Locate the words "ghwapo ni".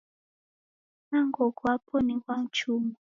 1.55-2.15